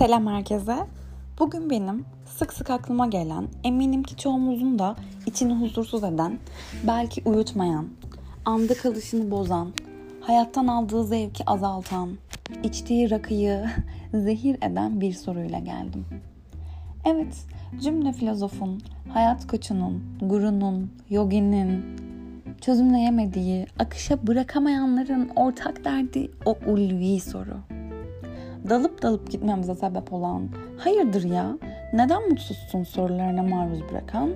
Selam 0.00 0.26
herkese. 0.26 0.76
Bugün 1.38 1.70
benim 1.70 2.04
sık 2.24 2.52
sık 2.52 2.70
aklıma 2.70 3.06
gelen, 3.06 3.48
eminim 3.64 4.02
ki 4.02 4.16
çoğumuzun 4.16 4.78
da 4.78 4.96
içini 5.26 5.54
huzursuz 5.54 6.04
eden, 6.04 6.38
belki 6.86 7.22
uyutmayan, 7.24 7.88
anda 8.44 8.74
kalışını 8.74 9.30
bozan, 9.30 9.72
hayattan 10.20 10.66
aldığı 10.66 11.04
zevki 11.04 11.44
azaltan, 11.50 12.10
içtiği 12.62 13.10
rakıyı 13.10 13.64
zehir 14.14 14.56
eden 14.62 15.00
bir 15.00 15.12
soruyla 15.12 15.58
geldim. 15.58 16.06
Evet, 17.04 17.46
cümle 17.82 18.12
filozofun, 18.12 18.82
hayat 19.12 19.46
koçunun, 19.46 20.02
gurunun, 20.20 20.90
yoginin, 21.10 21.84
çözümleyemediği, 22.60 23.66
akışa 23.78 24.26
bırakamayanların 24.26 25.30
ortak 25.36 25.84
derdi 25.84 26.30
o 26.44 26.58
ulvi 26.66 27.20
soru 27.20 27.79
dalıp 28.68 29.02
dalıp 29.02 29.30
gitmemize 29.30 29.74
sebep 29.74 30.12
olan 30.12 30.48
hayırdır 30.78 31.24
ya 31.24 31.58
neden 31.92 32.28
mutsuzsun 32.28 32.82
sorularına 32.82 33.42
maruz 33.42 33.80
bırakan 33.90 34.30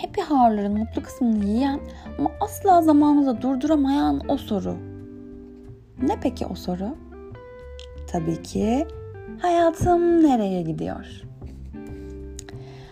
Happy 0.00 0.20
Hour'ların 0.20 0.78
mutlu 0.78 1.02
kısmını 1.02 1.44
yiyen 1.44 1.80
ama 2.18 2.30
asla 2.40 2.82
zamanı 2.82 3.26
da 3.26 3.42
durduramayan 3.42 4.20
o 4.28 4.36
soru. 4.36 4.76
Ne 6.02 6.20
peki 6.22 6.46
o 6.46 6.54
soru? 6.54 6.96
Tabii 8.06 8.42
ki 8.42 8.86
hayatım 9.38 10.22
nereye 10.22 10.62
gidiyor? 10.62 11.22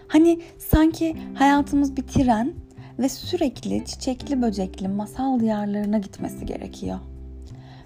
Hani 0.08 0.41
sanki 0.58 1.16
hayatımız 1.34 1.96
bir 1.96 2.02
tren 2.02 2.52
ve 2.98 3.08
sürekli 3.08 3.84
çiçekli 3.84 4.42
böcekli 4.42 4.88
masal 4.88 5.41
diyarlarına 5.41 5.98
gitmesi 5.98 6.46
gerekiyor 6.46 6.98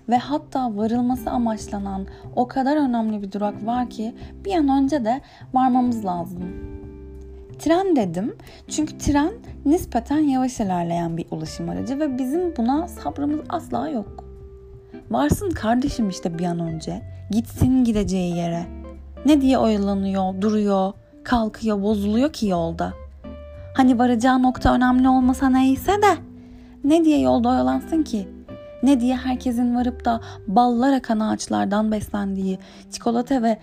ve 0.09 0.19
hatta 0.19 0.77
varılması 0.77 1.31
amaçlanan 1.31 2.07
o 2.37 2.49
kadar 2.49 2.77
önemli 2.77 3.23
bir 3.23 3.33
durak 3.33 3.67
var 3.67 3.91
ki 3.91 4.15
bir 4.45 4.55
an 4.55 4.69
önce 4.69 5.05
de 5.05 5.21
varmamız 5.55 6.05
lazım. 6.05 6.43
Tren 7.59 7.97
dedim 7.97 8.37
çünkü 8.69 8.99
tren 8.99 9.33
nispeten 9.65 10.19
yavaş 10.19 10.61
ilerleyen 10.61 11.17
bir 11.17 11.27
ulaşım 11.31 11.69
aracı 11.69 12.01
ve 12.01 12.19
bizim 12.19 12.57
buna 12.57 12.89
sabrımız 12.89 13.41
asla 13.49 13.89
yok. 13.89 14.25
Varsın 15.11 15.51
kardeşim 15.51 16.09
işte 16.09 16.39
bir 16.39 16.45
an 16.45 16.61
önce. 16.61 17.03
Gitsin 17.31 17.85
gideceği 17.85 18.37
yere. 18.37 18.67
Ne 19.27 19.41
diye 19.41 19.59
oyalanıyor, 19.59 20.41
duruyor, 20.41 20.93
kalkıyor, 21.25 21.83
bozuluyor 21.83 22.33
ki 22.33 22.47
yolda. 22.47 22.93
Hani 23.75 23.99
varacağı 23.99 24.43
nokta 24.43 24.75
önemli 24.75 25.09
olmasa 25.09 25.51
neyse 25.51 25.93
de 25.93 26.17
ne 26.85 27.05
diye 27.05 27.21
yolda 27.21 27.49
oyalansın 27.49 28.03
ki? 28.03 28.29
Ne 28.83 29.01
diye 29.01 29.17
herkesin 29.17 29.75
varıp 29.75 30.05
da 30.05 30.21
ballar 30.47 30.93
akan 30.93 31.21
ağaçlardan 31.21 31.93
beslendiği, 31.93 32.59
çikolata 32.91 33.43
ve 33.43 33.59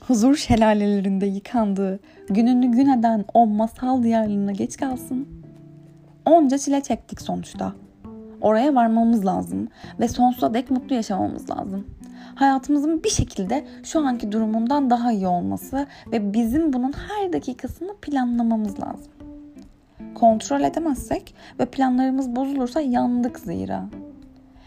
huzur 0.00 0.36
şelalelerinde 0.36 1.26
yıkandığı, 1.26 2.00
gününü 2.28 2.70
gün 2.70 2.88
eden 2.88 3.24
o 3.34 3.46
masal 3.46 4.02
diyarlığına 4.02 4.52
geç 4.52 4.76
kalsın. 4.76 5.28
Onca 6.24 6.58
çile 6.58 6.80
çektik 6.80 7.20
sonuçta. 7.20 7.72
Oraya 8.40 8.74
varmamız 8.74 9.26
lazım 9.26 9.68
ve 10.00 10.08
sonsuza 10.08 10.54
dek 10.54 10.70
mutlu 10.70 10.94
yaşamamız 10.94 11.50
lazım. 11.50 11.86
Hayatımızın 12.34 13.04
bir 13.04 13.08
şekilde 13.08 13.66
şu 13.82 14.06
anki 14.06 14.32
durumundan 14.32 14.90
daha 14.90 15.12
iyi 15.12 15.26
olması 15.26 15.86
ve 16.12 16.32
bizim 16.32 16.72
bunun 16.72 16.92
her 16.92 17.32
dakikasını 17.32 17.94
planlamamız 17.96 18.80
lazım 18.80 19.15
kontrol 20.16 20.60
edemezsek 20.60 21.34
ve 21.60 21.66
planlarımız 21.66 22.36
bozulursa 22.36 22.80
yandık 22.80 23.38
zira. 23.38 23.84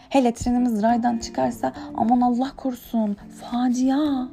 Hele 0.08 0.34
trenimiz 0.34 0.82
raydan 0.82 1.18
çıkarsa 1.18 1.72
aman 1.96 2.20
Allah 2.20 2.52
korusun 2.56 3.16
facia. 3.40 4.28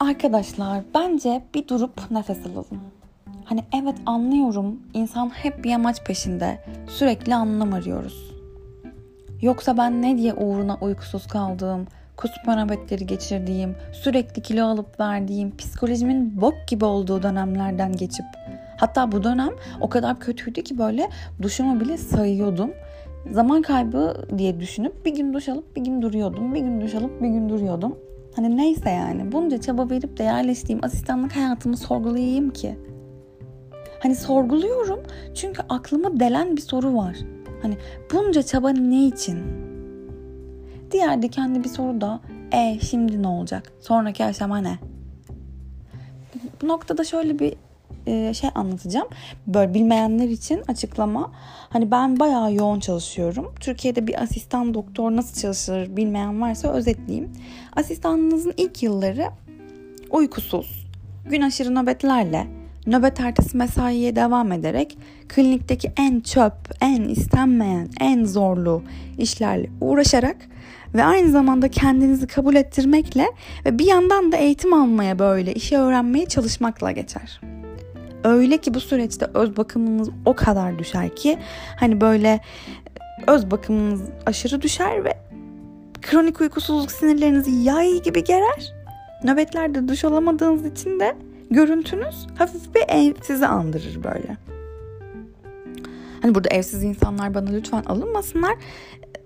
Arkadaşlar 0.00 0.82
bence 0.94 1.42
bir 1.54 1.68
durup 1.68 2.10
nefes 2.10 2.46
alalım. 2.46 2.80
Hani 3.44 3.64
evet 3.82 3.96
anlıyorum 4.06 4.80
insan 4.94 5.28
hep 5.28 5.64
bir 5.64 5.72
amaç 5.72 6.04
peşinde 6.04 6.64
sürekli 6.88 7.34
anlam 7.34 7.72
arıyoruz. 7.72 8.34
Yoksa 9.42 9.76
ben 9.76 10.02
ne 10.02 10.18
diye 10.18 10.34
uğruna 10.34 10.78
uykusuz 10.80 11.26
kaldığım, 11.26 11.86
kusma 12.16 12.64
nöbetleri 12.64 13.06
geçirdiğim, 13.06 13.76
sürekli 13.92 14.42
kilo 14.42 14.66
alıp 14.66 15.00
verdiğim, 15.00 15.56
psikolojimin 15.56 16.40
bok 16.40 16.54
gibi 16.68 16.84
olduğu 16.84 17.22
dönemlerden 17.22 17.92
geçip 17.92 18.26
hatta 18.76 19.12
bu 19.12 19.24
dönem 19.24 19.50
o 19.80 19.88
kadar 19.88 20.20
kötüydü 20.20 20.62
ki 20.62 20.78
böyle 20.78 21.10
duşumu 21.42 21.80
bile 21.80 21.96
sayıyordum. 21.96 22.70
Zaman 23.30 23.62
kaybı 23.62 24.26
diye 24.38 24.60
düşünüp 24.60 25.06
bir 25.06 25.14
gün 25.14 25.34
duş 25.34 25.48
alıp 25.48 25.76
bir 25.76 25.84
gün 25.84 26.02
duruyordum. 26.02 26.54
Bir 26.54 26.60
gün 26.60 26.80
duş 26.80 26.94
alıp 26.94 27.22
bir 27.22 27.28
gün 27.28 27.48
duruyordum. 27.48 27.98
Hani 28.36 28.56
neyse 28.56 28.90
yani 28.90 29.32
bunca 29.32 29.60
çaba 29.60 29.90
verip 29.90 30.18
de 30.18 30.22
yerleştiğim 30.22 30.84
asistanlık 30.84 31.36
hayatımı 31.36 31.76
sorgulayayım 31.76 32.50
ki. 32.50 32.78
Hani 34.00 34.16
sorguluyorum 34.16 35.00
çünkü 35.34 35.62
aklıma 35.68 36.20
delen 36.20 36.56
bir 36.56 36.60
soru 36.60 36.96
var. 36.96 37.16
Hani 37.62 37.76
bunca 38.12 38.42
çaba 38.42 38.70
ne 38.70 39.06
için? 39.06 39.63
Diğer 40.94 41.22
dikenli 41.22 41.64
bir 41.64 41.68
soru 41.68 42.00
da 42.00 42.20
e 42.52 42.78
şimdi 42.90 43.22
ne 43.22 43.28
olacak? 43.28 43.72
Sonraki 43.80 44.24
aşama 44.24 44.58
ne? 44.58 44.78
Bu 46.62 46.68
noktada 46.68 47.04
şöyle 47.04 47.38
bir 47.38 47.54
e, 48.06 48.34
şey 48.34 48.50
anlatacağım. 48.54 49.08
Böyle 49.46 49.74
bilmeyenler 49.74 50.28
için 50.28 50.62
açıklama. 50.68 51.32
Hani 51.70 51.90
ben 51.90 52.20
bayağı 52.20 52.54
yoğun 52.54 52.80
çalışıyorum. 52.80 53.54
Türkiye'de 53.60 54.06
bir 54.06 54.22
asistan 54.22 54.74
doktor 54.74 55.10
nasıl 55.10 55.40
çalışır 55.40 55.96
bilmeyen 55.96 56.40
varsa 56.40 56.72
özetleyeyim. 56.72 57.32
Asistanınızın 57.76 58.54
ilk 58.56 58.82
yılları 58.82 59.26
uykusuz, 60.10 60.86
gün 61.30 61.40
aşırı 61.40 61.74
nöbetlerle, 61.74 62.46
nöbet 62.86 63.20
ertesi 63.20 63.56
mesaiye 63.56 64.16
devam 64.16 64.52
ederek 64.52 64.98
klinikteki 65.28 65.92
en 65.96 66.20
çöp, 66.20 66.52
en 66.80 67.02
istenmeyen, 67.02 67.88
en 68.00 68.24
zorlu 68.24 68.82
işlerle 69.18 69.70
uğraşarak 69.80 70.36
ve 70.94 71.04
aynı 71.04 71.30
zamanda 71.30 71.68
kendinizi 71.68 72.26
kabul 72.26 72.54
ettirmekle 72.54 73.26
ve 73.66 73.78
bir 73.78 73.86
yandan 73.86 74.32
da 74.32 74.36
eğitim 74.36 74.72
almaya 74.72 75.18
böyle 75.18 75.54
işi 75.54 75.78
öğrenmeye 75.78 76.26
çalışmakla 76.26 76.90
geçer. 76.90 77.40
Öyle 78.24 78.58
ki 78.58 78.74
bu 78.74 78.80
süreçte 78.80 79.26
öz 79.34 79.56
bakımınız 79.56 80.08
o 80.24 80.34
kadar 80.34 80.78
düşer 80.78 81.16
ki 81.16 81.38
hani 81.80 82.00
böyle 82.00 82.40
öz 83.26 83.50
bakımınız 83.50 84.02
aşırı 84.26 84.62
düşer 84.62 85.04
ve 85.04 85.18
kronik 86.02 86.40
uykusuzluk 86.40 86.92
sinirlerinizi 86.92 87.50
yay 87.50 88.02
gibi 88.02 88.24
gerer. 88.24 88.72
Nöbetlerde 89.24 89.88
duş 89.88 90.04
alamadığınız 90.04 90.66
için 90.66 91.00
de 91.00 91.16
görüntünüz 91.54 92.26
hafif 92.38 92.74
bir 92.74 92.84
ev 92.88 93.14
sizi 93.22 93.46
andırır 93.46 94.04
böyle. 94.04 94.36
Hani 96.22 96.34
burada 96.34 96.48
evsiz 96.48 96.82
insanlar 96.82 97.34
bana 97.34 97.50
lütfen 97.50 97.82
alınmasınlar 97.82 98.54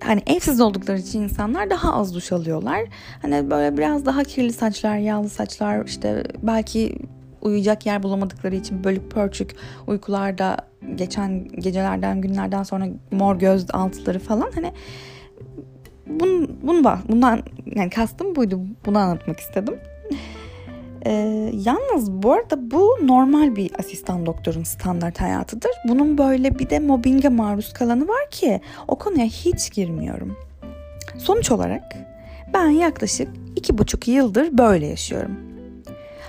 hani 0.01 0.23
evsiz 0.27 0.61
oldukları 0.61 0.99
için 0.99 1.23
insanlar 1.23 1.71
daha 1.71 1.95
az 1.95 2.15
duş 2.15 2.33
alıyorlar. 2.33 2.81
Hani 3.23 3.51
böyle 3.51 3.79
biraz 3.79 4.07
daha 4.07 4.25
kirli 4.25 4.53
saçlar, 4.53 4.99
yağlı 4.99 5.29
saçlar 5.29 5.85
işte 5.85 6.25
belki 6.43 6.99
uyuyacak 7.43 7.87
yer 7.87 8.03
bulamadıkları 8.03 8.55
için 8.55 8.85
bölük 8.85 9.11
pörçük 9.11 9.57
uykularda 9.87 10.57
geçen 10.95 11.49
gecelerden 11.49 12.21
günlerden 12.21 12.63
sonra 12.63 12.87
mor 13.11 13.37
göz 13.37 13.67
altları 13.73 14.19
falan 14.19 14.51
hani 14.55 14.73
bunu, 16.07 16.49
bunu 16.63 16.99
bundan 17.09 17.43
yani 17.67 17.91
kastım 17.91 18.37
buydu 18.37 18.61
bunu 18.87 18.99
anlatmak 18.99 19.41
istedim. 19.41 19.75
Ee, 21.09 21.53
yalnız 21.55 22.13
bu 22.13 22.33
arada 22.33 22.71
bu 22.71 22.99
normal 23.03 23.57
bir 23.57 23.71
asistan 23.79 24.27
doktorun 24.27 24.63
standart 24.63 25.21
hayatıdır. 25.21 25.71
Bunun 25.89 26.19
böyle 26.19 26.59
bir 26.59 26.71
de 26.71 26.79
mobbinge 26.79 27.29
maruz 27.29 27.73
kalanı 27.73 28.09
var 28.09 28.31
ki 28.31 28.61
o 28.89 28.99
konuya 28.99 29.27
hiç 29.27 29.73
girmiyorum. 29.73 30.37
Sonuç 31.19 31.51
olarak 31.51 31.83
ben 32.55 32.69
yaklaşık 32.69 33.29
iki 33.57 33.79
buçuk 33.79 34.09
yıldır 34.09 34.59
böyle 34.59 34.87
yaşıyorum. 34.87 35.37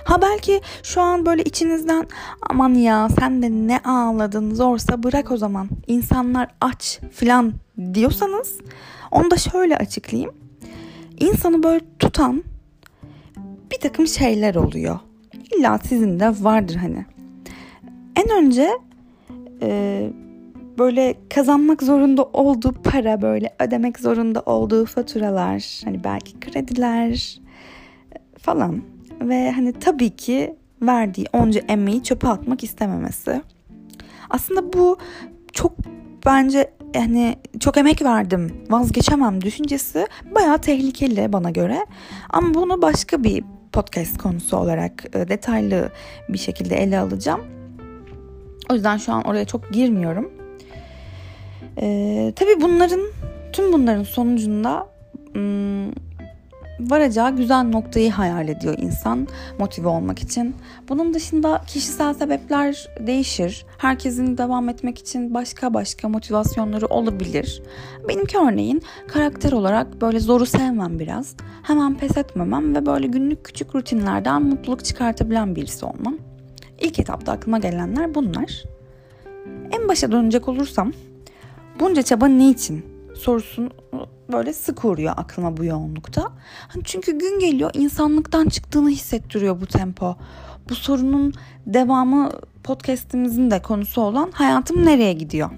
Ha 0.04 0.22
belki 0.22 0.60
şu 0.82 1.00
an 1.00 1.26
böyle 1.26 1.42
içinizden 1.42 2.06
aman 2.50 2.74
ya 2.74 3.08
sen 3.18 3.42
de 3.42 3.50
ne 3.50 3.78
ağladın 3.78 4.54
zorsa 4.54 5.02
bırak 5.02 5.30
o 5.30 5.36
zaman 5.36 5.68
insanlar 5.86 6.48
aç 6.60 7.00
filan 7.12 7.52
diyorsanız 7.94 8.58
onu 9.10 9.30
da 9.30 9.36
şöyle 9.36 9.76
açıklayayım. 9.76 10.34
İnsanı 11.20 11.62
böyle 11.62 11.84
tutan 11.98 12.44
bir 13.70 13.76
takım 13.76 14.06
şeyler 14.06 14.54
oluyor. 14.54 14.98
İlla 15.56 15.78
sizin 15.78 16.20
de 16.20 16.28
vardır 16.40 16.74
hani. 16.74 17.04
En 18.16 18.44
önce 18.44 18.70
e, 19.62 20.10
böyle 20.78 21.14
kazanmak 21.34 21.82
zorunda 21.82 22.24
olduğu 22.24 22.72
para 22.72 23.22
böyle 23.22 23.54
ödemek 23.58 23.98
zorunda 23.98 24.40
olduğu 24.40 24.86
faturalar 24.86 25.80
hani 25.84 26.04
belki 26.04 26.40
krediler 26.40 27.40
falan 28.38 28.82
ve 29.20 29.50
hani 29.50 29.72
tabii 29.72 30.10
ki 30.10 30.56
verdiği 30.82 31.26
onca 31.32 31.60
emeği 31.68 32.02
çöpe 32.02 32.28
atmak 32.28 32.64
istememesi. 32.64 33.42
Aslında 34.30 34.72
bu 34.72 34.98
çok 35.52 35.72
bence 36.26 36.70
yani 36.94 37.36
çok 37.60 37.76
emek 37.76 38.02
verdim 38.02 38.64
vazgeçemem 38.70 39.42
düşüncesi 39.42 40.06
bayağı 40.34 40.58
tehlikeli 40.58 41.32
bana 41.32 41.50
göre. 41.50 41.86
Ama 42.30 42.54
bunu 42.54 42.82
başka 42.82 43.24
bir 43.24 43.44
podcast 43.72 44.18
konusu 44.18 44.56
olarak 44.56 45.04
e, 45.14 45.28
detaylı 45.28 45.90
bir 46.28 46.38
şekilde 46.38 46.76
ele 46.76 46.98
alacağım. 46.98 47.40
O 48.70 48.74
yüzden 48.74 48.96
şu 48.96 49.12
an 49.12 49.22
oraya 49.24 49.44
çok 49.44 49.70
girmiyorum. 49.72 50.30
Ee, 51.80 52.32
tabii 52.36 52.60
bunların 52.60 53.00
tüm 53.52 53.72
bunların 53.72 54.02
sonucunda 54.02 54.88
varacağı 56.90 57.36
güzel 57.36 57.62
noktayı 57.62 58.10
hayal 58.10 58.48
ediyor 58.48 58.74
insan 58.78 59.28
motive 59.58 59.88
olmak 59.88 60.22
için. 60.22 60.54
Bunun 60.88 61.14
dışında 61.14 61.60
kişisel 61.66 62.14
sebepler 62.14 62.88
değişir. 63.00 63.66
Herkesin 63.78 64.38
devam 64.38 64.68
etmek 64.68 64.98
için 64.98 65.34
başka 65.34 65.74
başka 65.74 66.08
motivasyonları 66.08 66.86
olabilir. 66.86 67.62
Benimki 68.08 68.38
örneğin 68.38 68.82
karakter 69.08 69.52
olarak 69.52 70.00
böyle 70.00 70.20
zoru 70.20 70.46
sevmem 70.46 70.98
biraz. 70.98 71.34
Hemen 71.62 71.94
pes 71.94 72.16
etmemem 72.16 72.74
ve 72.74 72.86
böyle 72.86 73.06
günlük 73.06 73.44
küçük 73.44 73.74
rutinlerden 73.74 74.42
mutluluk 74.42 74.84
çıkartabilen 74.84 75.56
birisi 75.56 75.84
olmam. 75.84 76.18
İlk 76.80 76.98
etapta 76.98 77.32
aklıma 77.32 77.58
gelenler 77.58 78.14
bunlar. 78.14 78.64
En 79.72 79.88
başa 79.88 80.12
dönecek 80.12 80.48
olursam 80.48 80.92
bunca 81.80 82.02
çaba 82.02 82.26
ne 82.26 82.50
için 82.50 82.84
sorusunu 83.14 83.70
böyle 84.32 84.52
sık 84.52 84.84
uğruyor 84.84 85.14
aklıma 85.16 85.56
bu 85.56 85.64
yoğunlukta. 85.64 86.32
Hani 86.68 86.84
çünkü 86.84 87.18
gün 87.18 87.40
geliyor 87.40 87.70
insanlıktan 87.74 88.48
çıktığını 88.48 88.90
hissettiriyor 88.90 89.60
bu 89.60 89.66
tempo. 89.66 90.16
Bu 90.68 90.74
sorunun 90.74 91.32
devamı 91.66 92.30
podcast'imizin 92.64 93.50
de 93.50 93.62
konusu 93.62 94.00
olan 94.00 94.30
hayatım 94.32 94.86
nereye 94.86 95.12
gidiyor? 95.12 95.50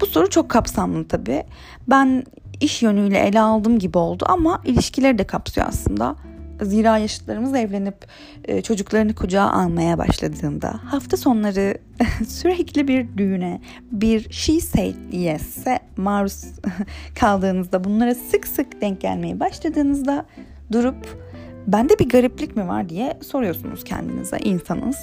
Bu 0.00 0.06
soru 0.06 0.30
çok 0.30 0.48
kapsamlı 0.48 1.08
tabii. 1.08 1.44
Ben 1.88 2.24
iş 2.60 2.82
yönüyle 2.82 3.18
ele 3.18 3.40
aldım 3.40 3.78
gibi 3.78 3.98
oldu 3.98 4.24
ama 4.28 4.60
ilişkileri 4.64 5.18
de 5.18 5.24
kapsıyor 5.24 5.66
aslında. 5.68 6.16
Zira 6.64 6.98
yaşıtlarımız 6.98 7.54
evlenip 7.54 7.96
e, 8.44 8.62
çocuklarını 8.62 9.14
kucağa 9.14 9.50
almaya 9.50 9.98
başladığında 9.98 10.80
hafta 10.84 11.16
sonları 11.16 11.78
sürekli 12.28 12.88
bir 12.88 13.16
düğüne, 13.16 13.60
bir 13.92 14.32
she 14.32 14.60
said 14.60 15.12
yes'e 15.12 15.78
maruz 15.96 16.44
kaldığınızda 17.20 17.84
bunlara 17.84 18.14
sık 18.14 18.46
sık 18.46 18.80
denk 18.80 19.00
gelmeye 19.00 19.40
başladığınızda 19.40 20.26
durup 20.72 21.24
bende 21.66 21.98
bir 21.98 22.08
gariplik 22.08 22.56
mi 22.56 22.68
var 22.68 22.88
diye 22.88 23.18
soruyorsunuz 23.22 23.84
kendinize 23.84 24.38
insanız. 24.38 24.96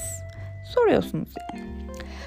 Soruyorsunuz 0.76 1.30
yani. 1.54 1.72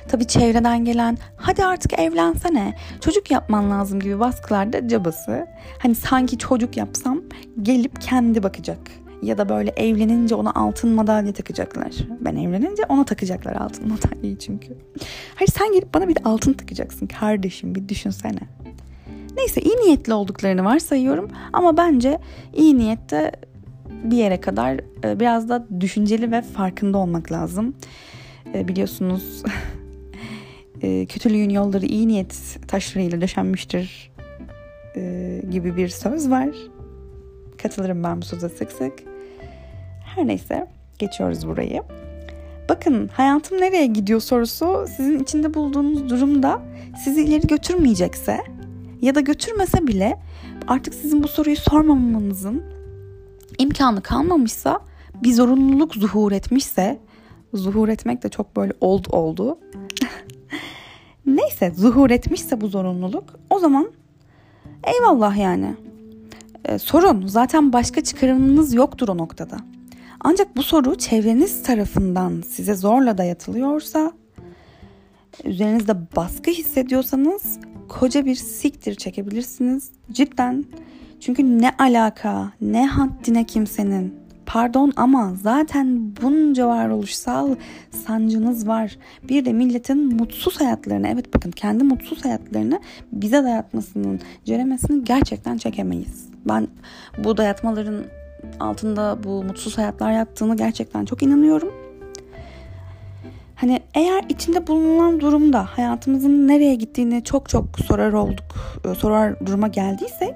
Tabii 0.09 0.27
çevreden 0.27 0.85
gelen 0.85 1.19
hadi 1.37 1.65
artık 1.65 1.99
evlensene 1.99 2.75
çocuk 3.01 3.31
yapman 3.31 3.71
lazım 3.71 4.01
gibi 4.01 4.21
baskılarda 4.21 4.89
cabası. 4.89 5.47
Hani 5.79 5.95
sanki 5.95 6.39
çocuk 6.39 6.77
yapsam 6.77 7.21
gelip 7.63 8.01
kendi 8.01 8.43
bakacak 8.43 8.79
ya 9.25 9.39
da 9.39 9.49
böyle 9.49 9.71
evlenince 9.71 10.35
ona 10.35 10.53
altın 10.55 10.91
madalya 10.91 11.33
takacaklar. 11.33 11.93
Ben 12.21 12.37
evlenince 12.37 12.83
ona 12.89 13.05
takacaklar 13.05 13.57
altın 13.57 13.89
madalyayı 13.89 14.39
çünkü. 14.39 14.69
Hayır 15.35 15.51
sen 15.59 15.73
gelip 15.73 15.95
bana 15.95 16.09
bir 16.09 16.15
de 16.15 16.21
altın 16.25 16.53
takacaksın 16.53 17.07
kardeşim 17.07 17.75
bir 17.75 17.89
düşünsene. 17.89 18.41
Neyse 19.37 19.61
iyi 19.61 19.77
niyetli 19.77 20.15
olduklarını 20.15 20.65
varsayıyorum 20.65 21.31
ama 21.53 21.77
bence 21.77 22.19
iyi 22.55 22.79
niyette 22.79 23.33
bir 24.05 24.17
yere 24.17 24.41
kadar 24.41 24.81
e, 25.05 25.21
biraz 25.21 25.49
da 25.49 25.67
düşünceli 25.81 26.33
ve 26.33 26.43
farkında 26.43 26.99
olmak 26.99 27.33
lazım. 27.33 27.75
E, 28.55 28.69
biliyorsunuz 28.69 29.43
e, 30.83 31.07
kötülüğün 31.07 31.51
yolları 31.51 31.87
iyi 31.87 32.09
niyet 32.09 32.59
taşlarıyla 32.69 33.21
döşenmiştir 33.21 34.15
gibi 35.51 35.77
bir 35.77 35.89
söz 35.89 36.31
var. 36.31 36.49
Katılırım 37.63 38.05
ben 38.05 38.23
bu 38.23 38.25
söze 38.25 38.49
sık 38.49 38.73
sık. 38.73 39.14
Her 40.15 40.27
neyse 40.27 40.67
geçiyoruz 40.99 41.47
burayı. 41.47 41.83
Bakın 42.69 43.09
hayatım 43.09 43.61
nereye 43.61 43.87
gidiyor 43.87 44.21
sorusu 44.21 44.87
sizin 44.97 45.19
içinde 45.19 45.55
bulduğunuz 45.55 46.11
durumda 46.11 46.63
sizi 47.05 47.23
ileri 47.25 47.47
götürmeyecekse 47.47 48.41
ya 49.01 49.15
da 49.15 49.21
götürmese 49.21 49.87
bile 49.87 50.19
artık 50.69 50.95
sizin 50.95 51.23
bu 51.23 51.29
soruyu 51.29 51.57
sormamanızın 51.57 52.63
imkanı 53.59 54.01
kalmamışsa 54.01 54.81
bir 55.23 55.33
zorunluluk 55.33 55.95
zuhur 55.95 56.33
etmişse 56.33 56.99
zuhur 57.55 57.89
etmek 57.89 58.23
de 58.23 58.29
çok 58.29 58.57
böyle 58.57 58.73
old 58.81 59.05
oldu. 59.11 59.59
Neyse 61.27 61.73
zuhur 61.77 62.11
etmişse 62.11 62.61
bu 62.61 62.69
zorunluluk 62.69 63.25
o 63.51 63.59
zaman 63.59 63.93
eyvallah 64.85 65.37
yani. 65.37 65.75
Ee, 66.65 66.79
sorun 66.79 67.27
zaten 67.27 67.73
başka 67.73 68.05
çıkarımınız 68.05 68.75
yoktur 68.75 69.09
o 69.09 69.19
noktada. 69.19 69.57
Ancak 70.25 70.57
bu 70.57 70.63
soru 70.63 70.99
çevreniz 70.99 71.63
tarafından 71.63 72.43
size 72.49 72.75
zorla 72.75 73.19
dayatılıyorsa, 73.19 74.13
üzerinizde 75.45 75.97
baskı 76.17 76.51
hissediyorsanız 76.51 77.59
koca 77.89 78.25
bir 78.25 78.35
siktir 78.35 78.95
çekebilirsiniz. 78.95 79.91
Cidden. 80.13 80.65
Çünkü 81.21 81.59
ne 81.59 81.71
alaka, 81.79 82.53
ne 82.61 82.87
haddine 82.87 83.45
kimsenin. 83.45 84.15
Pardon 84.47 84.93
ama 84.97 85.35
zaten 85.43 86.17
bunca 86.23 86.69
varoluşsal 86.69 87.55
sancınız 88.07 88.69
var. 88.69 88.99
Bir 89.29 89.45
de 89.45 89.53
milletin 89.53 90.17
mutsuz 90.17 90.61
hayatlarını, 90.61 91.09
evet 91.09 91.35
bakın 91.35 91.51
kendi 91.51 91.85
mutsuz 91.85 92.25
hayatlarını 92.25 92.81
bize 93.13 93.45
dayatmasının 93.45 94.21
ceremesini 94.45 95.05
gerçekten 95.05 95.57
çekemeyiz. 95.59 96.29
Ben 96.49 96.69
bu 97.25 97.37
dayatmaların 97.37 98.05
altında 98.61 99.19
bu 99.25 99.43
mutsuz 99.43 99.79
hayatlar 99.79 100.13
yattığını 100.13 100.57
gerçekten 100.57 101.05
çok 101.05 101.23
inanıyorum. 101.23 101.73
Hani 103.55 103.81
eğer 103.95 104.25
içinde 104.29 104.67
bulunan 104.67 105.21
durumda 105.21 105.65
hayatımızın 105.65 106.49
nereye 106.49 106.75
gittiğini 106.75 107.25
çok 107.25 107.49
çok 107.49 107.65
sorar 107.87 108.13
olduk, 108.13 108.81
e, 108.85 108.95
sorar 108.95 109.47
duruma 109.47 109.69
geldiysek 109.69 110.35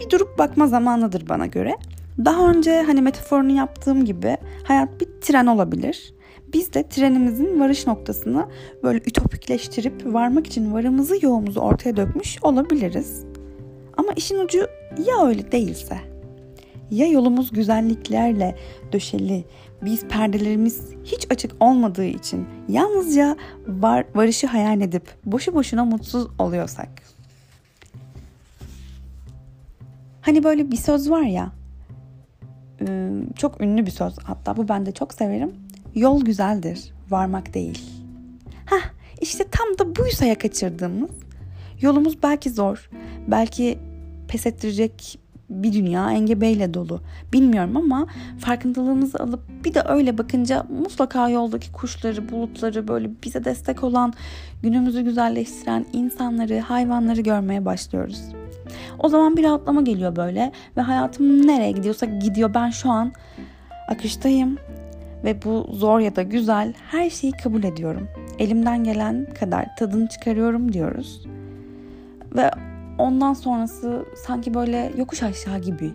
bir 0.00 0.10
durup 0.10 0.38
bakma 0.38 0.66
zamanıdır 0.66 1.28
bana 1.28 1.46
göre. 1.46 1.76
Daha 2.24 2.50
önce 2.50 2.82
hani 2.82 3.02
metaforunu 3.02 3.52
yaptığım 3.52 4.04
gibi 4.04 4.36
hayat 4.64 5.00
bir 5.00 5.06
tren 5.20 5.46
olabilir. 5.46 6.14
Biz 6.52 6.74
de 6.74 6.88
trenimizin 6.88 7.60
varış 7.60 7.86
noktasını 7.86 8.46
böyle 8.82 8.98
ütopikleştirip 8.98 10.14
varmak 10.14 10.46
için 10.46 10.74
varımızı 10.74 11.26
yoğumuzu 11.26 11.60
ortaya 11.60 11.96
dökmüş 11.96 12.38
olabiliriz. 12.42 13.24
Ama 13.96 14.12
işin 14.16 14.38
ucu 14.38 14.66
ya 15.06 15.26
öyle 15.26 15.52
değilse? 15.52 15.98
Ya 16.90 17.06
yolumuz 17.06 17.50
güzelliklerle 17.52 18.56
döşeli, 18.92 19.44
biz 19.82 20.04
perdelerimiz 20.04 20.82
hiç 21.04 21.26
açık 21.30 21.52
olmadığı 21.60 22.04
için 22.04 22.46
yalnızca 22.68 23.36
var, 23.66 24.04
varışı 24.14 24.46
hayal 24.46 24.80
edip 24.80 25.14
boşu 25.24 25.54
boşuna 25.54 25.84
mutsuz 25.84 26.26
oluyorsak. 26.38 26.88
Hani 30.20 30.44
böyle 30.44 30.70
bir 30.70 30.76
söz 30.76 31.10
var 31.10 31.22
ya, 31.22 31.52
ıı, 32.88 33.22
çok 33.36 33.60
ünlü 33.60 33.86
bir 33.86 33.90
söz 33.90 34.18
hatta 34.18 34.56
bu 34.56 34.68
ben 34.68 34.86
de 34.86 34.92
çok 34.92 35.14
severim. 35.14 35.52
Yol 35.94 36.24
güzeldir, 36.24 36.92
varmak 37.10 37.54
değil. 37.54 37.84
Hah 38.66 38.90
işte 39.20 39.44
tam 39.50 39.78
da 39.78 39.96
buysa 39.96 40.24
ya 40.24 40.38
kaçırdığımız. 40.38 41.10
Yolumuz 41.80 42.22
belki 42.22 42.50
zor, 42.50 42.90
belki 43.26 43.78
pes 44.28 44.46
ettirecek 44.46 45.18
bir 45.50 45.72
dünya 45.72 46.12
engebeyle 46.12 46.74
dolu. 46.74 47.00
Bilmiyorum 47.32 47.76
ama 47.76 48.06
farkındalığınızı 48.38 49.18
alıp 49.18 49.40
bir 49.64 49.74
de 49.74 49.82
öyle 49.88 50.18
bakınca 50.18 50.66
mutlaka 50.82 51.28
yoldaki 51.28 51.72
kuşları, 51.72 52.28
bulutları 52.28 52.88
böyle 52.88 53.10
bize 53.24 53.44
destek 53.44 53.84
olan, 53.84 54.12
günümüzü 54.62 55.00
güzelleştiren 55.00 55.86
insanları, 55.92 56.60
hayvanları 56.60 57.20
görmeye 57.20 57.64
başlıyoruz. 57.64 58.22
O 58.98 59.08
zaman 59.08 59.36
bir 59.36 59.44
rahatlama 59.44 59.82
geliyor 59.82 60.16
böyle 60.16 60.52
ve 60.76 60.80
hayatım 60.80 61.46
nereye 61.46 61.72
gidiyorsa 61.72 62.06
gidiyor. 62.06 62.54
Ben 62.54 62.70
şu 62.70 62.90
an 62.90 63.12
akıştayım 63.88 64.58
ve 65.24 65.42
bu 65.44 65.68
zor 65.72 66.00
ya 66.00 66.16
da 66.16 66.22
güzel 66.22 66.74
her 66.90 67.10
şeyi 67.10 67.32
kabul 67.32 67.64
ediyorum. 67.64 68.08
Elimden 68.38 68.84
gelen 68.84 69.26
kadar 69.40 69.76
tadını 69.76 70.08
çıkarıyorum 70.08 70.72
diyoruz. 70.72 71.26
Ve 72.36 72.50
ondan 72.98 73.32
sonrası 73.32 74.04
sanki 74.26 74.54
böyle 74.54 74.92
yokuş 74.96 75.22
aşağı 75.22 75.58
gibi. 75.58 75.92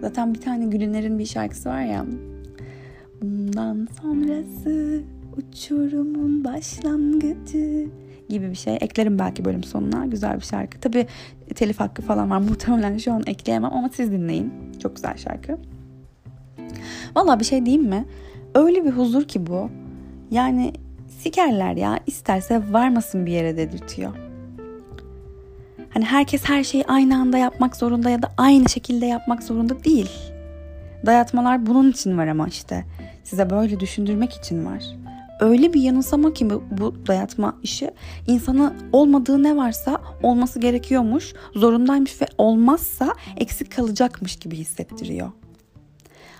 Zaten 0.00 0.34
bir 0.34 0.40
tane 0.40 0.66
Gülüner'in 0.66 1.18
bir 1.18 1.26
şarkısı 1.26 1.68
var 1.68 1.82
ya. 1.82 2.06
Bundan 3.22 3.88
sonrası 4.02 5.02
uçurumun 5.36 6.44
başlangıcı 6.44 7.88
gibi 8.28 8.50
bir 8.50 8.54
şey. 8.54 8.78
Eklerim 8.80 9.18
belki 9.18 9.44
bölüm 9.44 9.64
sonuna. 9.64 10.06
Güzel 10.06 10.36
bir 10.36 10.44
şarkı. 10.44 10.80
Tabi 10.80 11.06
telif 11.54 11.80
hakkı 11.80 12.02
falan 12.02 12.30
var. 12.30 12.38
Muhtemelen 12.48 12.98
şu 12.98 13.12
an 13.12 13.22
ekleyemem 13.26 13.72
ama 13.72 13.88
siz 13.92 14.12
dinleyin. 14.12 14.52
Çok 14.82 14.96
güzel 14.96 15.16
şarkı. 15.16 15.58
Valla 17.16 17.40
bir 17.40 17.44
şey 17.44 17.66
diyeyim 17.66 17.88
mi? 17.88 18.04
Öyle 18.54 18.84
bir 18.84 18.90
huzur 18.90 19.24
ki 19.24 19.46
bu. 19.46 19.70
Yani 20.30 20.72
sikerler 21.08 21.76
ya 21.76 21.98
isterse 22.06 22.62
varmasın 22.70 23.26
bir 23.26 23.32
yere 23.32 23.56
dedirtiyor. 23.56 24.27
Hani 25.98 26.06
herkes 26.06 26.44
her 26.44 26.64
şeyi 26.64 26.84
aynı 26.86 27.16
anda 27.16 27.38
yapmak 27.38 27.76
zorunda 27.76 28.10
ya 28.10 28.22
da 28.22 28.32
aynı 28.36 28.68
şekilde 28.68 29.06
yapmak 29.06 29.42
zorunda 29.42 29.84
değil. 29.84 30.10
Dayatmalar 31.06 31.66
bunun 31.66 31.90
için 31.90 32.18
var 32.18 32.26
ama 32.26 32.48
işte. 32.48 32.84
Size 33.24 33.50
böyle 33.50 33.80
düşündürmek 33.80 34.32
için 34.32 34.66
var. 34.66 34.84
Öyle 35.40 35.72
bir 35.72 35.80
yanılsama 35.80 36.32
ki 36.32 36.50
bu, 36.50 36.94
dayatma 37.06 37.56
işi 37.62 37.90
insanı 38.26 38.74
olmadığı 38.92 39.42
ne 39.42 39.56
varsa 39.56 40.00
olması 40.22 40.60
gerekiyormuş, 40.60 41.32
zorundaymış 41.54 42.22
ve 42.22 42.26
olmazsa 42.38 43.14
eksik 43.36 43.72
kalacakmış 43.72 44.36
gibi 44.36 44.56
hissettiriyor. 44.56 45.32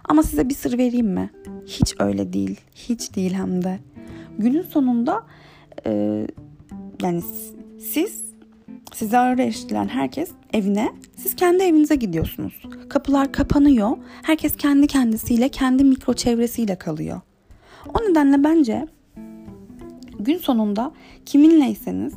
Ama 0.04 0.22
size 0.22 0.48
bir 0.48 0.54
sır 0.54 0.78
vereyim 0.78 1.08
mi? 1.08 1.30
Hiç 1.66 1.94
öyle 1.98 2.32
değil. 2.32 2.60
Hiç 2.74 3.16
değil 3.16 3.34
hem 3.34 3.64
de. 3.64 3.78
Günün 4.38 4.62
sonunda 4.62 5.22
e, 5.86 6.26
yani 7.02 7.22
siz 7.80 8.27
size 8.94 9.18
ağır 9.18 9.38
eleştirilen 9.38 9.88
herkes 9.88 10.30
evine, 10.52 10.92
siz 11.16 11.36
kendi 11.36 11.62
evinize 11.62 11.94
gidiyorsunuz. 11.94 12.62
Kapılar 12.88 13.32
kapanıyor. 13.32 13.96
Herkes 14.22 14.56
kendi 14.56 14.86
kendisiyle, 14.86 15.48
kendi 15.48 15.84
mikro 15.84 16.14
çevresiyle 16.14 16.76
kalıyor. 16.76 17.20
O 17.94 18.10
nedenle 18.10 18.44
bence 18.44 18.86
gün 20.18 20.38
sonunda 20.38 20.92
kiminleyseniz 21.26 22.14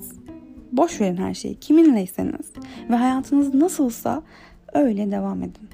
boş 0.72 1.02
verin 1.02 1.18
her 1.18 1.34
şeyi. 1.34 1.56
Kiminleyseniz 1.56 2.52
ve 2.90 2.96
hayatınız 2.96 3.54
nasılsa 3.54 4.24
öyle 4.74 5.12
devam 5.12 5.44
edin. 5.44 5.70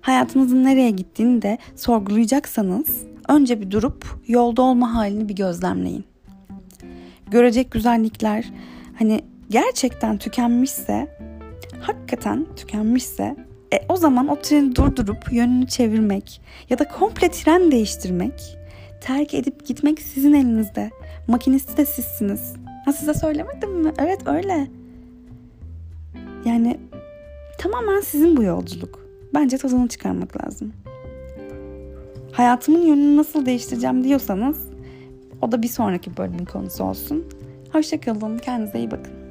Hayatınızın 0.00 0.64
nereye 0.64 0.90
gittiğini 0.90 1.42
de 1.42 1.58
sorgulayacaksanız 1.76 3.04
önce 3.28 3.60
bir 3.60 3.70
durup 3.70 4.06
yolda 4.26 4.62
olma 4.62 4.94
halini 4.94 5.28
bir 5.28 5.36
gözlemleyin. 5.36 6.04
Görecek 7.30 7.70
güzellikler 7.70 8.52
hani 8.98 9.20
gerçekten 9.52 10.18
tükenmişse, 10.18 11.08
hakikaten 11.80 12.46
tükenmişse 12.56 13.36
e, 13.74 13.76
o 13.88 13.96
zaman 13.96 14.28
o 14.28 14.36
treni 14.36 14.76
durdurup 14.76 15.32
yönünü 15.32 15.66
çevirmek 15.66 16.40
ya 16.70 16.78
da 16.78 16.88
komple 16.88 17.30
tren 17.30 17.70
değiştirmek, 17.70 18.58
terk 19.00 19.34
edip 19.34 19.66
gitmek 19.66 20.02
sizin 20.02 20.32
elinizde. 20.32 20.90
Makinisti 21.28 21.76
de 21.76 21.86
sizsiniz. 21.86 22.54
Ha 22.84 22.92
size 22.92 23.14
söylemedim 23.14 23.70
mi? 23.70 23.92
Evet 23.98 24.20
öyle. 24.26 24.68
Yani 26.44 26.80
tamamen 27.58 28.00
sizin 28.00 28.36
bu 28.36 28.42
yolculuk. 28.42 29.06
Bence 29.34 29.58
tadını 29.58 29.88
çıkarmak 29.88 30.44
lazım. 30.44 30.72
Hayatımın 32.32 32.82
yönünü 32.82 33.16
nasıl 33.16 33.46
değiştireceğim 33.46 34.04
diyorsanız 34.04 34.56
o 35.42 35.52
da 35.52 35.62
bir 35.62 35.68
sonraki 35.68 36.16
bölümün 36.16 36.44
konusu 36.44 36.84
olsun. 36.84 37.24
Hoşçakalın. 37.72 38.38
Kendinize 38.38 38.78
iyi 38.78 38.90
bakın. 38.90 39.21